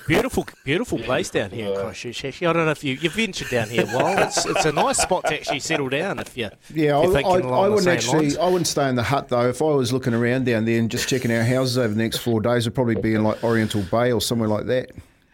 Beautiful, 0.07 0.47
beautiful 0.65 0.99
place 0.99 1.31
down 1.31 1.51
here 1.51 1.69
in 1.69 1.75
Christchurch. 1.81 2.25
Actually, 2.25 2.47
I 2.47 2.53
don't 2.53 2.65
know 2.67 2.71
if 2.73 2.85
you 2.85 2.95
you've 2.95 3.13
ventured 3.13 3.49
down 3.51 3.69
here. 3.69 3.87
Well, 3.87 4.23
it's 4.27 4.45
it's 4.47 4.65
a 4.65 4.73
nice 4.73 4.99
spot 4.99 5.25
to 5.27 5.35
actually 5.35 5.61
settle 5.61 5.89
down 5.89 6.19
if 6.19 6.37
you. 6.37 6.51
Yeah, 6.73 6.99
if 6.99 7.05
you're 7.05 7.11
I, 7.11 7.23
thinking 7.23 7.33
I, 7.33 7.39
along 7.39 7.65
I 7.65 7.69
wouldn't 7.69 7.85
same 7.85 7.93
actually. 7.95 8.19
lines. 8.21 8.37
I 8.39 8.45
wouldn't 8.47 8.67
stay 8.67 8.89
in 8.89 8.95
the 8.97 9.03
hut 9.03 9.29
though. 9.29 9.49
If 9.49 9.63
I 9.63 9.67
was 9.67 9.93
looking 9.93 10.15
around 10.15 10.47
down 10.47 10.65
there 10.65 10.79
and 10.79 10.91
just 10.91 11.09
checking 11.09 11.31
our 11.31 11.45
houses 11.45 11.79
over 11.79 11.95
the 11.95 12.03
next 12.03 12.19
four 12.19 12.41
days, 12.41 12.67
it'd 12.67 12.75
probably 12.75 12.97
be 12.97 13.15
in 13.15 13.25
like 13.25 13.43
Oriental 13.45 13.83
Bay 13.83 14.13
or 14.13 14.21
somewhere 14.21 14.49
like 14.49 14.67
that. 14.67 14.91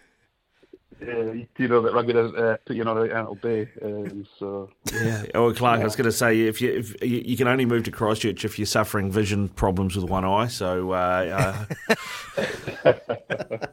Uh, 1.03 1.33
you 1.57 1.67
know 1.67 1.81
that 1.81 1.95
rugby 1.95 2.13
does 2.13 2.31
uh, 2.35 2.59
put 2.67 2.77
you 2.77 2.85
on 2.85 2.99
a 2.99 3.09
Antle 3.09 3.41
Bay, 3.41 3.67
um, 3.83 4.27
so 4.39 4.69
Yeah. 4.93 5.25
Oh, 5.35 5.51
Clark, 5.51 5.81
I 5.81 5.85
was 5.85 5.97
going 5.97 6.05
to 6.05 6.13
say 6.13 6.41
if 6.43 6.61
you 6.61 6.73
if 6.77 7.03
you, 7.03 7.23
you 7.25 7.37
can 7.39 7.49
only 7.49 7.65
move 7.65 7.85
to 7.85 7.91
Christchurch 7.91 8.45
if 8.45 8.59
you're 8.59 8.67
suffering 8.67 9.11
vision 9.11 9.49
problems 9.49 9.97
with 9.97 10.05
one 10.05 10.27
eye. 10.27 10.49
So, 10.49 10.91
uh, 10.91 11.65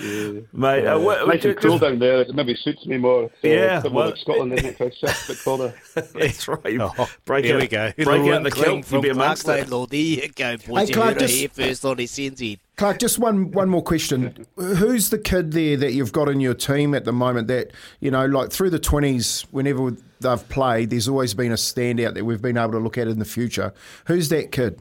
uh, 0.00 0.40
mate, 0.52 0.86
uh, 0.86 0.98
what, 0.98 1.26
nice 1.26 1.44
and 1.44 1.54
just- 1.54 1.58
cool 1.66 1.78
down 1.78 1.98
there. 1.98 2.22
It 2.22 2.34
maybe 2.34 2.54
suits 2.54 2.84
me 2.86 2.96
more. 2.98 3.30
So 3.42 3.48
Yeah, 3.48 3.78
a 3.78 3.82
bit 3.82 3.92
more 3.92 4.02
well- 4.02 4.10
like 4.10 4.18
Scotland, 4.18 4.52
isn't 4.54 4.66
it? 4.66 4.76
Christchurch, 4.76 5.28
bit 5.28 5.38
colder. 5.44 5.74
that's 5.94 6.48
right. 6.48 6.80
Oh, 6.80 7.08
break 7.24 7.44
here 7.44 7.56
out, 7.56 7.60
we 7.60 7.68
go. 7.68 7.92
Break 7.96 8.08
out 8.08 8.42
the 8.42 8.48
inkling 8.48 8.52
kilt. 8.52 8.66
You'll 8.66 8.82
from 8.82 9.00
be 9.02 9.08
amongst 9.10 9.44
Clark 9.44 9.66
There 9.68 9.98
you 10.00 10.28
go, 10.34 10.56
boys. 10.56 10.78
Hey, 10.78 10.86
you 10.86 10.94
Clark, 10.94 11.18
just- 11.18 11.34
here 11.34 11.48
first 11.48 11.84
on 11.84 11.96
SNZ. 11.98 12.58
Clark, 12.76 12.98
just 12.98 13.18
one 13.18 13.50
one 13.50 13.68
more 13.68 13.82
question. 13.82 14.46
Who's 14.56 15.10
the 15.10 15.18
kid 15.18 15.52
there 15.52 15.76
that 15.76 15.92
you've 15.92 16.12
got 16.12 16.30
in 16.30 16.40
your 16.40 16.54
team 16.54 16.94
at 16.94 17.04
the 17.04 17.12
moment 17.12 17.48
that, 17.48 17.72
you 18.00 18.10
know, 18.10 18.24
like 18.24 18.50
through 18.52 18.70
the 18.70 18.78
20s, 18.80 19.42
whenever 19.50 19.94
they've 20.20 20.48
played, 20.48 20.88
there's 20.88 21.06
always 21.06 21.34
been 21.34 21.52
a 21.52 21.56
standout 21.56 22.14
that 22.14 22.24
we've 22.24 22.40
been 22.40 22.56
able 22.56 22.72
to 22.72 22.78
look 22.78 22.96
at 22.96 23.06
in 23.06 23.18
the 23.18 23.26
future. 23.26 23.74
Who's 24.06 24.30
that 24.30 24.50
kid? 24.50 24.80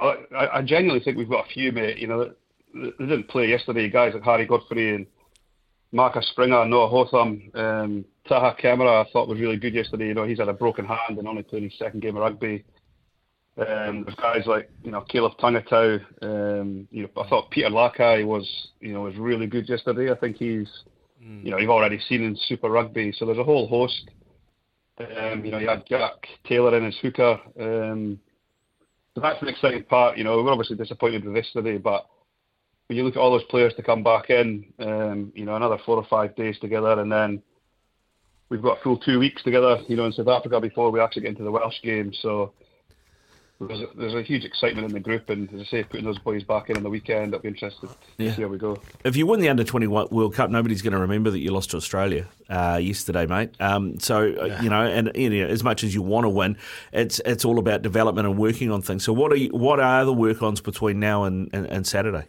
I, 0.00 0.16
I 0.36 0.58
I 0.58 0.62
genuinely 0.62 1.02
think 1.04 1.16
we've 1.16 1.28
got 1.30 1.46
a 1.46 1.48
few, 1.52 1.70
mate. 1.72 1.98
You 1.98 2.08
know, 2.08 2.18
that, 2.18 2.28
that 2.30 2.36
they 2.98 3.06
didn't 3.06 3.28
play 3.28 3.48
yesterday. 3.48 3.88
Guys 3.88 4.14
like 4.14 4.22
Harry 4.22 4.46
Godfrey 4.46 4.94
and 4.94 5.06
Marcus 5.92 6.28
Springer, 6.30 6.64
Noah 6.66 6.88
Hotham, 6.88 7.50
um, 7.54 8.04
Taha 8.28 8.56
Kemara, 8.60 9.06
I 9.06 9.10
thought 9.10 9.28
was 9.28 9.40
really 9.40 9.56
good 9.56 9.74
yesterday. 9.74 10.08
You 10.08 10.14
know, 10.14 10.24
he's 10.24 10.38
had 10.38 10.48
a 10.48 10.52
broken 10.52 10.84
hand 10.84 11.18
and 11.18 11.28
only 11.28 11.42
played 11.42 11.62
his 11.62 11.78
second 11.78 12.02
game 12.02 12.16
of 12.16 12.22
rugby. 12.22 12.64
Um, 13.58 14.04
there's 14.04 14.16
guys 14.16 14.46
like 14.46 14.70
you 14.82 14.90
know 14.90 15.00
Caleb 15.02 15.32
Tangitau. 15.38 16.00
Um, 16.20 16.86
you 16.90 17.04
know, 17.04 17.22
I 17.22 17.28
thought 17.28 17.50
Peter 17.50 17.70
Lakai 17.70 18.26
was 18.26 18.46
you 18.80 18.92
know 18.92 19.02
was 19.02 19.16
really 19.16 19.46
good 19.46 19.68
yesterday. 19.68 20.12
I 20.12 20.16
think 20.16 20.36
he's 20.36 20.68
you 21.20 21.50
know 21.50 21.58
you've 21.58 21.70
already 21.70 21.98
seen 22.08 22.22
in 22.22 22.36
Super 22.48 22.68
Rugby. 22.68 23.12
So 23.16 23.24
there's 23.24 23.38
a 23.38 23.44
whole 23.44 23.66
host. 23.66 24.10
Um, 24.98 25.44
you 25.44 25.50
know, 25.50 25.58
you 25.58 25.68
had 25.68 25.84
Jack 25.86 26.26
Taylor 26.46 26.76
in 26.76 26.84
his 26.84 26.96
hooker. 27.00 27.38
Um, 27.58 28.18
so 29.14 29.22
that's 29.22 29.40
an 29.40 29.48
exciting 29.48 29.84
part. 29.84 30.18
You 30.18 30.24
know, 30.24 30.42
we're 30.42 30.52
obviously 30.52 30.76
disappointed 30.76 31.24
with 31.24 31.34
this 31.34 31.48
today, 31.52 31.78
but 31.78 32.06
when 32.86 32.96
you 32.96 33.04
look 33.04 33.16
at 33.16 33.20
all 33.20 33.32
those 33.32 33.44
players 33.44 33.74
to 33.74 33.82
come 33.82 34.02
back 34.02 34.30
in, 34.30 34.64
um, 34.78 35.32
you 35.34 35.44
know, 35.44 35.56
another 35.56 35.78
four 35.84 35.96
or 35.96 36.04
five 36.04 36.36
days 36.36 36.58
together, 36.60 37.00
and 37.00 37.10
then 37.10 37.42
we've 38.48 38.62
got 38.62 38.78
a 38.78 38.82
full 38.82 38.96
two 38.98 39.18
weeks 39.18 39.42
together, 39.42 39.78
you 39.88 39.96
know, 39.96 40.04
in 40.06 40.12
South 40.12 40.28
Africa 40.28 40.60
before 40.60 40.90
we 40.90 41.00
actually 41.00 41.22
get 41.22 41.30
into 41.30 41.42
the 41.42 41.50
Welsh 41.50 41.82
game. 41.82 42.12
So 42.14 42.52
there's 43.58 43.80
a, 43.80 43.86
there's 43.96 44.14
a 44.14 44.22
huge 44.22 44.44
excitement 44.44 44.86
in 44.86 44.92
the 44.92 45.00
group, 45.00 45.30
and 45.30 45.52
as 45.52 45.62
I 45.62 45.64
say, 45.64 45.82
putting 45.82 46.04
those 46.04 46.18
boys 46.20 46.44
back 46.44 46.70
in 46.70 46.76
on 46.76 46.84
the 46.84 46.90
weekend, 46.90 47.34
I'll 47.34 47.40
be 47.40 47.48
interested 47.48 47.88
Yeah. 48.18 48.28
to 48.30 48.36
see 48.36 48.42
how 48.42 48.48
we 48.48 48.58
go. 48.58 48.80
If 49.02 49.16
you 49.16 49.26
win 49.26 49.40
the 49.40 49.48
under 49.48 49.64
21 49.64 50.08
World 50.12 50.34
Cup, 50.34 50.50
nobody's 50.50 50.82
going 50.82 50.92
to 50.92 50.98
remember 51.00 51.30
that 51.30 51.40
you 51.40 51.50
lost 51.50 51.70
to 51.72 51.78
Australia 51.78 52.28
uh, 52.48 52.78
yesterday, 52.80 53.26
mate. 53.26 53.50
Um, 53.58 53.98
so, 53.98 54.32
uh, 54.32 54.60
you 54.62 54.70
know, 54.70 54.82
and 54.82 55.10
you 55.16 55.30
know, 55.30 55.46
as 55.48 55.64
much 55.64 55.82
as 55.82 55.92
you 55.92 56.02
want 56.02 56.22
to 56.24 56.28
win, 56.28 56.56
it's 56.92 57.20
it's 57.24 57.44
all 57.44 57.58
about 57.58 57.82
development 57.82 58.28
and 58.28 58.38
working 58.38 58.70
on 58.70 58.80
things. 58.80 59.02
So, 59.02 59.12
what 59.12 59.32
are 59.32 59.36
you, 59.36 59.48
what 59.48 59.80
are 59.80 60.04
the 60.04 60.12
work 60.12 60.40
ons 60.42 60.60
between 60.60 61.00
now 61.00 61.24
and, 61.24 61.50
and, 61.52 61.66
and 61.66 61.84
Saturday? 61.84 62.26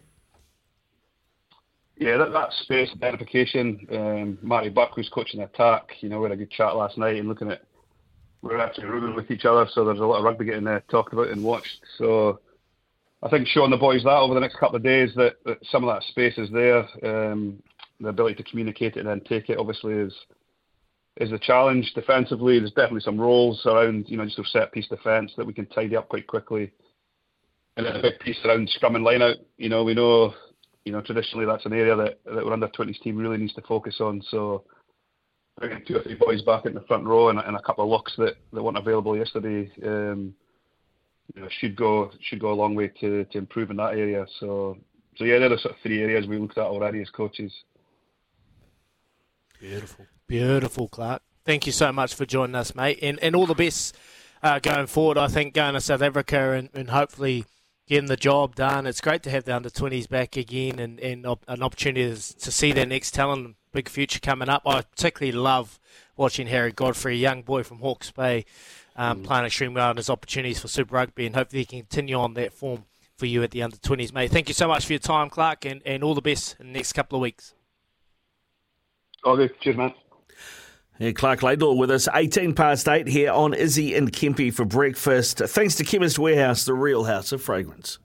Yeah, 1.99 2.17
that, 2.17 2.31
that 2.31 2.53
space 2.61 2.89
identification. 2.93 3.87
Um, 3.91 4.37
Matty 4.41 4.69
Buck, 4.69 4.91
who's 4.95 5.09
coaching 5.09 5.41
attack, 5.41 5.89
you 6.01 6.09
know, 6.09 6.19
we 6.19 6.25
had 6.25 6.33
a 6.33 6.37
good 6.37 6.51
chat 6.51 6.75
last 6.75 6.97
night 6.97 7.15
and 7.15 7.27
looking 7.27 7.51
at 7.51 7.63
we're 8.41 8.59
actually 8.59 8.85
rooming 8.85 9.15
with 9.15 9.31
each 9.31 9.45
other, 9.45 9.67
so 9.73 9.83
there's 9.83 9.99
a 9.99 10.05
lot 10.05 10.19
of 10.19 10.23
rugby 10.23 10.45
getting 10.45 10.67
uh, 10.67 10.79
talked 10.91 11.11
about 11.11 11.29
and 11.29 11.43
watched. 11.43 11.81
So 11.97 12.39
I 13.23 13.29
think 13.29 13.47
showing 13.47 13.71
the 13.71 13.77
boys 13.77 14.03
that 14.03 14.11
over 14.11 14.35
the 14.35 14.39
next 14.39 14.59
couple 14.59 14.75
of 14.75 14.83
days 14.83 15.09
that, 15.15 15.37
that 15.45 15.57
some 15.71 15.83
of 15.83 15.93
that 15.93 16.07
space 16.07 16.37
is 16.37 16.49
there, 16.51 16.87
um, 17.03 17.61
the 17.99 18.09
ability 18.09 18.35
to 18.35 18.43
communicate 18.43 18.95
it 18.95 18.99
and 18.99 19.09
then 19.09 19.21
take 19.21 19.49
it 19.49 19.57
obviously 19.57 19.93
is 19.93 20.13
is 21.17 21.31
a 21.31 21.39
challenge 21.39 21.91
defensively. 21.95 22.59
There's 22.59 22.71
definitely 22.71 23.01
some 23.01 23.19
roles 23.19 23.65
around, 23.65 24.05
you 24.07 24.17
know, 24.17 24.25
just 24.25 24.37
a 24.37 24.43
set 24.45 24.71
piece 24.71 24.87
defence 24.87 25.33
that 25.35 25.47
we 25.47 25.53
can 25.53 25.65
tidy 25.65 25.95
up 25.95 26.09
quite 26.09 26.27
quickly. 26.27 26.71
And 27.75 27.87
then 27.87 27.95
a 27.95 28.01
big 28.03 28.19
piece 28.19 28.37
around 28.45 28.69
scrum 28.69 28.95
and 28.95 29.03
line 29.03 29.23
out. 29.23 29.37
You 29.57 29.69
know, 29.69 29.83
we 29.83 29.95
know 29.95 30.35
you 30.87 30.93
know, 30.93 31.01
traditionally 31.01 31.45
that's 31.45 31.65
an 31.65 31.73
area 31.73 31.97
that, 31.97 32.19
that 32.23 32.45
our 32.45 32.53
under 32.53 32.69
20s 32.69 33.01
team 33.01 33.17
really 33.17 33.37
needs 33.37 33.53
to 33.55 33.61
focus 33.63 33.97
on. 33.99 34.23
So 34.31 34.63
bringing 35.59 35.83
two 35.85 35.97
or 35.97 36.01
three 36.01 36.15
boys 36.15 36.41
back 36.43 36.65
in 36.65 36.73
the 36.73 36.81
front 36.87 37.03
row 37.03 37.27
and, 37.27 37.39
and 37.39 37.57
a 37.57 37.61
couple 37.61 37.83
of 37.83 37.89
looks 37.89 38.13
that, 38.17 38.35
that 38.53 38.63
weren't 38.63 38.77
available 38.77 39.17
yesterday, 39.17 39.69
um, 39.85 40.33
you 41.35 41.41
know, 41.41 41.49
should 41.59 41.75
go 41.75 42.09
should 42.21 42.39
go 42.39 42.53
a 42.53 42.55
long 42.55 42.73
way 42.73 42.87
to, 43.01 43.25
to 43.25 43.37
improve 43.37 43.69
in 43.69 43.75
that 43.75 43.95
area. 43.95 44.25
So 44.39 44.77
so 45.17 45.25
yeah, 45.25 45.39
they're 45.39 45.49
the 45.49 45.57
sort 45.57 45.75
of 45.75 45.81
three 45.81 46.01
areas 46.01 46.25
we 46.25 46.37
looked 46.37 46.57
at 46.57 46.63
already 46.63 47.01
as 47.01 47.09
coaches. 47.09 47.51
Beautiful, 49.59 50.05
beautiful, 50.25 50.87
Clark. 50.87 51.21
Thank 51.43 51.65
you 51.65 51.73
so 51.73 51.91
much 51.91 52.15
for 52.15 52.25
joining 52.25 52.55
us, 52.55 52.73
mate, 52.75 52.99
and 53.01 53.19
and 53.19 53.35
all 53.35 53.45
the 53.45 53.55
best 53.55 53.97
uh, 54.41 54.59
going 54.59 54.87
forward. 54.87 55.17
I 55.17 55.27
think 55.27 55.53
going 55.53 55.73
to 55.73 55.81
South 55.81 56.01
Africa 56.01 56.53
and, 56.53 56.69
and 56.73 56.89
hopefully 56.91 57.43
getting 57.87 58.07
the 58.07 58.17
job 58.17 58.55
done. 58.55 58.85
It's 58.85 59.01
great 59.01 59.23
to 59.23 59.29
have 59.29 59.45
the 59.45 59.55
under 59.55 59.69
twenties 59.69 60.07
back 60.07 60.37
again, 60.37 60.79
and 60.79 60.99
and 60.99 61.25
op- 61.25 61.45
an 61.47 61.63
opportunity 61.63 62.09
to 62.13 62.51
see 62.51 62.71
their 62.71 62.85
next 62.85 63.11
talent, 63.11 63.55
big 63.71 63.89
future 63.89 64.19
coming 64.19 64.49
up. 64.49 64.63
I 64.65 64.81
particularly 64.81 65.37
love 65.37 65.79
watching 66.15 66.47
Harry 66.47 66.71
Godfrey, 66.71 67.13
a 67.13 67.17
young 67.17 67.41
boy 67.43 67.63
from 67.63 67.79
Hawke's 67.79 68.11
Bay, 68.11 68.45
um, 68.95 69.23
playing 69.23 69.45
extremely 69.45 69.75
well 69.75 69.89
and 69.91 69.97
his 69.97 70.09
opportunities 70.09 70.59
for 70.59 70.67
Super 70.67 70.95
Rugby, 70.95 71.25
and 71.25 71.35
hopefully 71.35 71.61
he 71.61 71.65
can 71.65 71.79
continue 71.79 72.15
on 72.15 72.33
that 72.33 72.53
form 72.53 72.85
for 73.17 73.25
you 73.25 73.41
at 73.43 73.51
the 73.51 73.63
under 73.63 73.77
twenties, 73.77 74.13
mate. 74.13 74.31
Thank 74.31 74.47
you 74.47 74.53
so 74.53 74.67
much 74.67 74.85
for 74.85 74.93
your 74.93 74.99
time, 74.99 75.29
Clark, 75.29 75.65
and, 75.65 75.81
and 75.85 76.03
all 76.03 76.13
the 76.13 76.21
best 76.21 76.55
in 76.59 76.67
the 76.67 76.73
next 76.73 76.93
couple 76.93 77.17
of 77.17 77.21
weeks. 77.21 77.53
All 79.23 79.35
good. 79.35 79.59
Cheers, 79.59 79.77
man. 79.77 79.93
Yeah, 80.99 81.11
Clark 81.11 81.43
Laidlaw 81.43 81.73
with 81.73 81.91
us, 81.91 82.07
18 82.11 82.55
past 82.55 82.87
8 82.87 83.07
here 83.07 83.31
on 83.31 83.53
Izzy 83.53 83.93
and 83.93 84.11
Kempy 84.11 84.51
for 84.51 84.65
breakfast. 84.65 85.37
Thanks 85.37 85.75
to 85.75 85.83
Chemist 85.83 86.17
Warehouse, 86.17 86.65
the 86.65 86.73
real 86.73 87.03
house 87.03 87.31
of 87.31 87.41
fragrance. 87.41 87.99